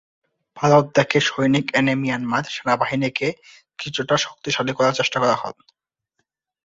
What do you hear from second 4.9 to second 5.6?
চেষ্টা করা হয়।